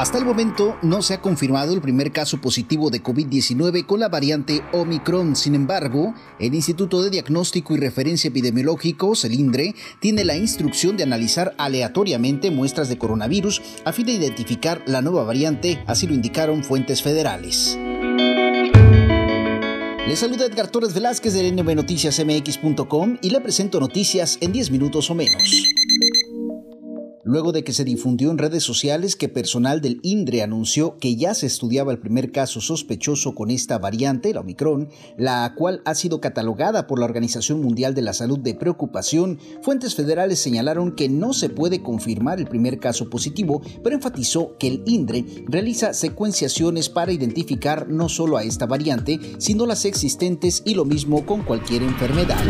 [0.00, 4.08] Hasta el momento no se ha confirmado el primer caso positivo de COVID-19 con la
[4.08, 5.36] variante Omicron.
[5.36, 11.54] Sin embargo, el Instituto de Diagnóstico y Referencia Epidemiológico, CELINDRE, tiene la instrucción de analizar
[11.58, 17.02] aleatoriamente muestras de coronavirus a fin de identificar la nueva variante, así lo indicaron fuentes
[17.02, 17.78] federales.
[20.08, 25.14] Le saluda Edgar Torres Velázquez de nbnoticiasmx.com y le presento noticias en 10 minutos o
[25.14, 25.69] menos
[27.30, 31.32] luego de que se difundió en redes sociales que personal del INDRE anunció que ya
[31.34, 36.20] se estudiaba el primer caso sospechoso con esta variante, la Omicron, la cual ha sido
[36.20, 41.32] catalogada por la Organización Mundial de la Salud de preocupación, fuentes federales señalaron que no
[41.32, 47.12] se puede confirmar el primer caso positivo, pero enfatizó que el INDRE realiza secuenciaciones para
[47.12, 52.40] identificar no solo a esta variante, sino las existentes y lo mismo con cualquier enfermedad.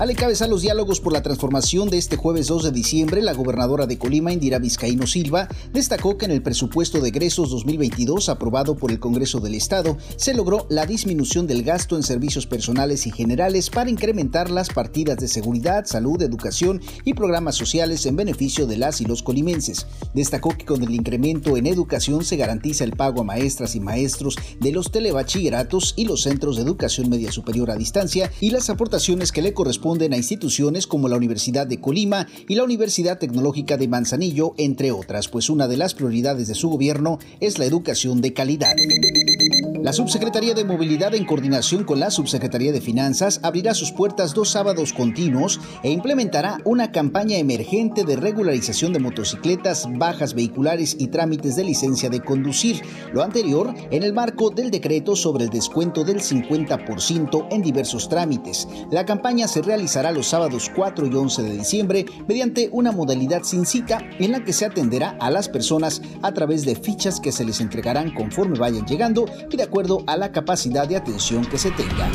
[0.00, 3.86] Al encabezar los diálogos por la transformación de este jueves 2 de diciembre, la gobernadora
[3.86, 8.92] de Colima, Indira Vizcaíno Silva, destacó que en el presupuesto de egresos 2022 aprobado por
[8.92, 13.68] el Congreso del Estado se logró la disminución del gasto en servicios personales y generales
[13.68, 19.02] para incrementar las partidas de seguridad, salud, educación y programas sociales en beneficio de las
[19.02, 19.86] y los colimenses.
[20.14, 24.38] Destacó que con el incremento en educación se garantiza el pago a maestras y maestros
[24.60, 29.30] de los telebachilleratos y los centros de educación media superior a distancia y las aportaciones
[29.30, 33.88] que le corresponden a instituciones como la Universidad de Colima y la Universidad Tecnológica de
[33.88, 38.32] Manzanillo, entre otras, pues una de las prioridades de su gobierno es la educación de
[38.32, 38.76] calidad.
[39.82, 44.50] La Subsecretaría de Movilidad, en coordinación con la Subsecretaría de Finanzas, abrirá sus puertas dos
[44.50, 51.56] sábados continuos e implementará una campaña emergente de regularización de motocicletas, bajas vehiculares y trámites
[51.56, 52.82] de licencia de conducir.
[53.14, 58.68] Lo anterior en el marco del decreto sobre el descuento del 50% en diversos trámites.
[58.90, 63.64] La campaña se realizará los sábados 4 y 11 de diciembre mediante una modalidad sin
[63.64, 67.46] cita en la que se atenderá a las personas a través de fichas que se
[67.46, 71.70] les entregarán conforme vayan llegando y de acuerdo a la capacidad de atención que se
[71.70, 72.10] tenga.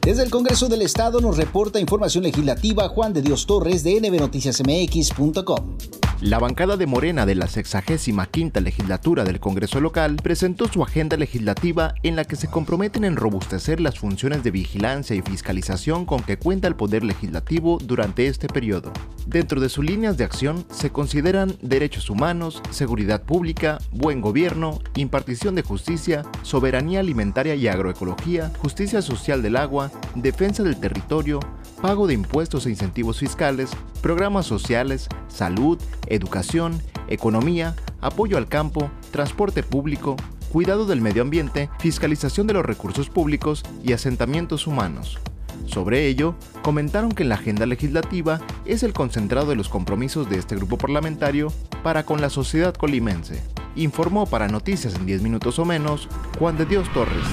[0.00, 5.76] Desde el Congreso del Estado nos reporta información legislativa Juan de Dios Torres de nbnoticiasmx.com.
[6.20, 11.94] La bancada de Morena de la 65 legislatura del Congreso local presentó su agenda legislativa
[12.02, 16.36] en la que se comprometen en robustecer las funciones de vigilancia y fiscalización con que
[16.36, 18.92] cuenta el Poder Legislativo durante este periodo.
[19.28, 25.54] Dentro de sus líneas de acción se consideran derechos humanos, seguridad pública, buen gobierno, impartición
[25.54, 31.38] de justicia, soberanía alimentaria y agroecología, justicia social del agua, defensa del territorio,
[31.78, 33.70] pago de impuestos e incentivos fiscales,
[34.02, 40.16] programas sociales, salud, educación, economía, apoyo al campo, transporte público,
[40.52, 45.18] cuidado del medio ambiente, fiscalización de los recursos públicos y asentamientos humanos.
[45.66, 50.56] Sobre ello, comentaron que la agenda legislativa es el concentrado de los compromisos de este
[50.56, 51.52] grupo parlamentario
[51.82, 53.42] para con la sociedad colimense
[53.76, 56.08] informó para Noticias en 10 minutos o menos
[56.38, 57.24] Juan de Dios Torres.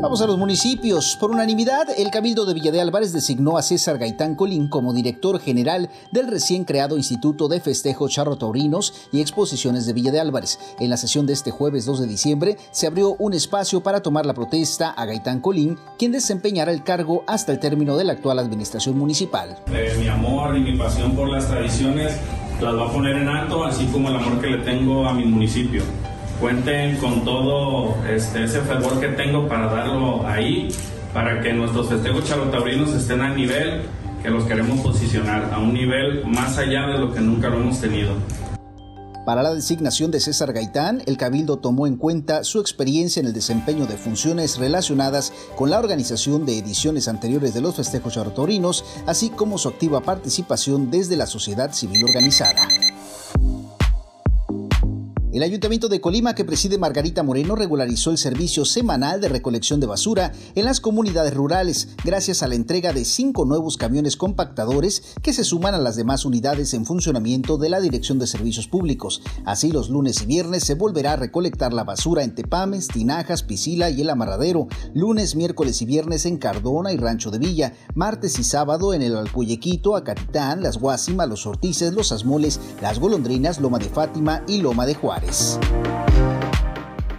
[0.00, 1.16] Vamos a los municipios.
[1.20, 5.38] Por unanimidad, el Cabildo de Villa de Álvarez designó a César Gaitán Colín como director
[5.40, 10.58] general del recién creado Instituto de Festejos Charro Taurinos y Exposiciones de Villa de Álvarez.
[10.80, 14.26] En la sesión de este jueves 2 de diciembre se abrió un espacio para tomar
[14.26, 18.38] la protesta a Gaitán Colín, quien desempeñará el cargo hasta el término de la actual
[18.38, 19.58] administración municipal.
[19.98, 22.12] mi amor y mi pasión por las tradiciones
[22.62, 25.24] las va a poner en alto, así como el amor que le tengo a mi
[25.24, 25.82] municipio.
[26.40, 30.68] Cuenten con todo este, ese fervor que tengo para darlo ahí,
[31.12, 33.82] para que nuestros festejos charotaurinos estén al nivel
[34.22, 37.80] que los queremos posicionar, a un nivel más allá de lo que nunca lo hemos
[37.80, 38.12] tenido.
[39.24, 43.32] Para la designación de César Gaitán, el Cabildo tomó en cuenta su experiencia en el
[43.32, 49.30] desempeño de funciones relacionadas con la organización de ediciones anteriores de los festejos charrotaurinos, así
[49.30, 52.66] como su activa participación desde la sociedad civil organizada.
[55.32, 59.86] El Ayuntamiento de Colima, que preside Margarita Moreno, regularizó el servicio semanal de recolección de
[59.86, 65.32] basura en las comunidades rurales, gracias a la entrega de cinco nuevos camiones compactadores que
[65.32, 69.22] se suman a las demás unidades en funcionamiento de la Dirección de Servicios Públicos.
[69.46, 73.88] Así, los lunes y viernes se volverá a recolectar la basura en Tepames, Tinajas, Piscila
[73.88, 78.44] y el Amarradero, lunes, miércoles y viernes en Cardona y Rancho de Villa, martes y
[78.44, 83.88] sábado en el Alpuyequito, Acatitán, Las Guasimas, Los Ortices, Los Asmoles, Las Golondrinas, Loma de
[83.88, 85.21] Fátima y Loma de Juárez.
[85.22, 86.01] Paris.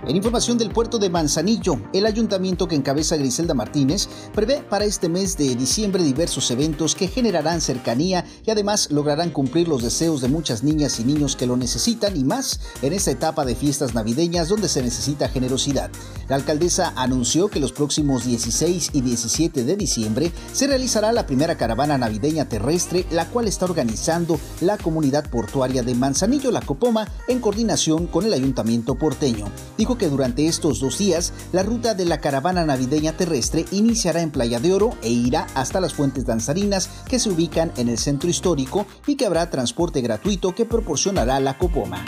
[0.05, 5.07] En información del puerto de Manzanillo, el ayuntamiento que encabeza Griselda Martínez prevé para este
[5.07, 10.27] mes de diciembre diversos eventos que generarán cercanía y además lograrán cumplir los deseos de
[10.27, 14.49] muchas niñas y niños que lo necesitan y más en esta etapa de fiestas navideñas
[14.49, 15.89] donde se necesita generosidad.
[16.27, 21.55] La alcaldesa anunció que los próximos 16 y 17 de diciembre se realizará la primera
[21.55, 27.39] caravana navideña terrestre, la cual está organizando la comunidad portuaria de Manzanillo, La Copoma, en
[27.39, 29.45] coordinación con el ayuntamiento porteño.
[29.77, 34.31] Dijo que durante estos dos días la ruta de la caravana navideña terrestre iniciará en
[34.31, 38.29] Playa de Oro e irá hasta las fuentes danzarinas que se ubican en el centro
[38.29, 42.03] histórico y que habrá transporte gratuito que proporcionará la Copoma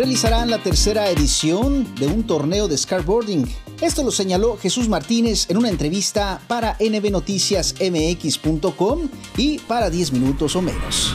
[0.00, 3.46] realizarán la tercera edición de un torneo de skateboarding.
[3.82, 10.62] Esto lo señaló Jesús Martínez en una entrevista para nbnoticiasmx.com y para 10 minutos o
[10.62, 11.14] menos.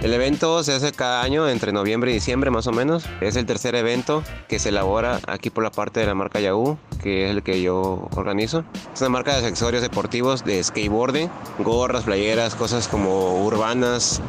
[0.00, 3.04] El evento se hace cada año entre noviembre y diciembre más o menos.
[3.20, 6.78] Es el tercer evento que se elabora aquí por la parte de la marca Yahoo,
[7.02, 8.62] que es el que yo organizo.
[8.94, 11.28] Es una marca de accesorios deportivos de skateboarding,
[11.58, 14.22] gorras, playeras, cosas como urbanas,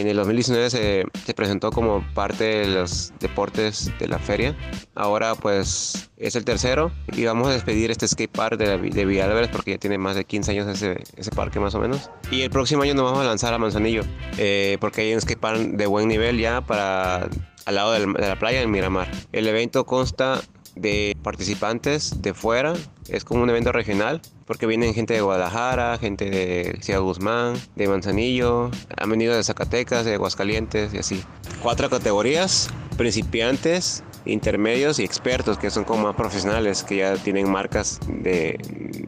[0.00, 4.56] en el 2019 se, se, presentó como parte de los deportes de la feria.
[4.94, 9.72] Ahora pues es el tercero y vamos a despedir este skate park de, de porque
[9.72, 12.10] ya tiene más de 15 años ese, ese parque más o menos.
[12.30, 14.02] Y el próximo año nos vamos a lanzar a Manzanillo
[14.36, 17.28] eh, porque hay un skate park de buen nivel ya para
[17.68, 19.10] al lado de la playa en Miramar.
[19.30, 20.40] El evento consta
[20.80, 22.74] de participantes de fuera.
[23.08, 27.88] Es como un evento regional porque vienen gente de Guadalajara, gente de Ciudad Guzmán, de
[27.88, 31.22] Manzanillo, han venido de Zacatecas, de Aguascalientes y así.
[31.62, 38.00] Cuatro categorías, principiantes, intermedios y expertos que son como más profesionales que ya tienen marcas
[38.08, 38.58] de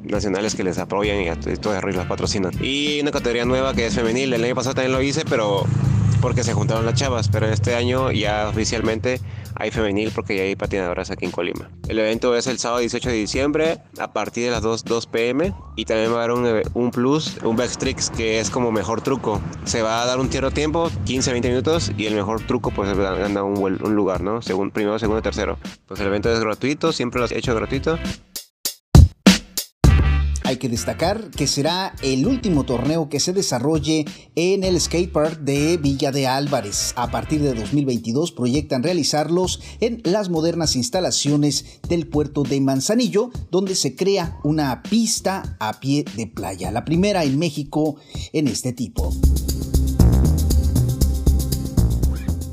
[0.02, 2.52] nacionales que les apoyan y todo el las patrocinan.
[2.62, 4.32] Y una categoría nueva que es femenil.
[4.32, 5.64] El año pasado también lo hice, pero
[6.20, 9.20] porque se juntaron las chavas, pero este año ya oficialmente
[9.56, 11.70] hay femenil porque ya hay patinadoras aquí en Colima.
[11.88, 15.54] El evento es el sábado 18 de diciembre a partir de las 2, 2 pm
[15.76, 19.40] y también va a haber un, plus, un backstrix que es como mejor truco.
[19.64, 22.88] Se va a dar un tierno tiempo, 15, 20 minutos y el mejor truco pues
[22.88, 24.42] anda un, un lugar, ¿no?
[24.42, 25.58] Según, primero, segundo, tercero.
[25.86, 27.98] Pues el evento es gratuito, siempre lo he hecho gratuito
[30.50, 34.04] hay que destacar que será el último torneo que se desarrolle
[34.34, 36.92] en el skatepark de Villa de Álvarez.
[36.96, 43.76] A partir de 2022 proyectan realizarlos en las modernas instalaciones del puerto de Manzanillo, donde
[43.76, 47.96] se crea una pista a pie de playa, la primera en México
[48.32, 49.14] en este tipo.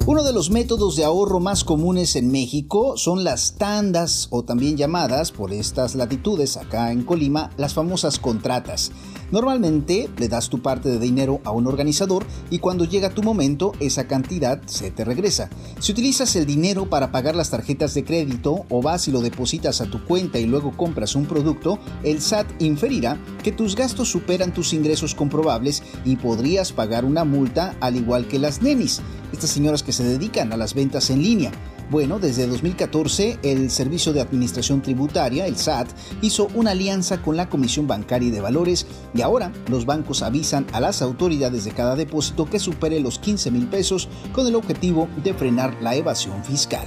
[0.08, 4.78] Uno de los métodos de ahorro más comunes en México son las tandas o también
[4.78, 8.94] llamadas por estas latitudes acá en Colima las famosas contratas.
[9.32, 13.74] Normalmente le das tu parte de dinero a un organizador y cuando llega tu momento
[13.82, 15.50] esa cantidad se te regresa.
[15.80, 19.82] Si utilizas el dinero para pagar las tarjetas de crédito o vas y lo depositas
[19.82, 24.54] a tu cuenta y luego compras un producto, el SAT inferirá que tus gastos superan
[24.54, 29.02] tus ingresos comprobables y podrías pagar una multa al igual que las nenis,
[29.32, 31.52] estas señoras que se dedican a las ventas en línea.
[31.90, 35.88] Bueno, desde 2014 el Servicio de Administración Tributaria, el SAT,
[36.22, 40.82] hizo una alianza con la Comisión Bancaria de Valores y ahora los bancos avisan a
[40.82, 45.34] las autoridades de cada depósito que supere los 15 mil pesos con el objetivo de
[45.34, 46.86] frenar la evasión fiscal.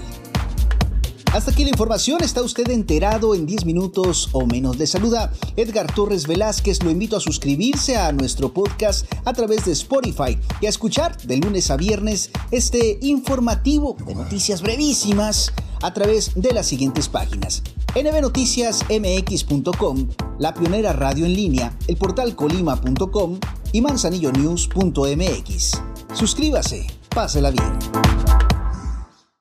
[1.33, 4.77] Hasta aquí la información, está usted enterado en 10 minutos o menos.
[4.79, 9.71] Le saluda Edgar Torres Velázquez, lo invito a suscribirse a nuestro podcast a través de
[9.73, 16.33] Spotify y a escuchar de lunes a viernes este informativo de noticias brevísimas a través
[16.35, 17.63] de las siguientes páginas.
[17.95, 20.09] nbnoticiasmx.com,
[20.41, 23.39] la pionera radio en línea, el portal colima.com
[23.73, 25.81] y manzanillonews.mx.
[26.13, 28.10] Suscríbase, pásela bien.